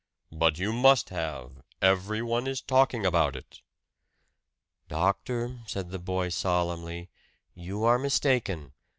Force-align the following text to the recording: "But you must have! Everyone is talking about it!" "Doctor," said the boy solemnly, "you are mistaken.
"But 0.31 0.57
you 0.57 0.73
must 0.73 1.09
have! 1.09 1.61
Everyone 1.79 2.47
is 2.47 2.59
talking 2.59 3.05
about 3.05 3.35
it!" 3.35 3.61
"Doctor," 4.89 5.59
said 5.67 5.91
the 5.91 5.99
boy 5.99 6.29
solemnly, 6.29 7.11
"you 7.53 7.83
are 7.83 7.99
mistaken. 7.99 8.73